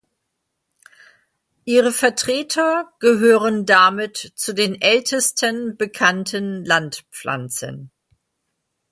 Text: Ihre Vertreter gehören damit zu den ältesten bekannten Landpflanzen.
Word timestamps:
Ihre 1.63 1.91
Vertreter 1.91 2.91
gehören 2.97 3.67
damit 3.67 4.17
zu 4.33 4.53
den 4.55 4.81
ältesten 4.81 5.77
bekannten 5.77 6.65
Landpflanzen. 6.65 7.91